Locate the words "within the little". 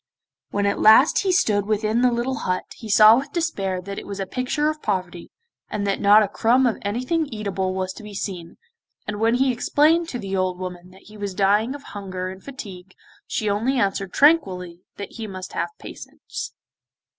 1.67-2.33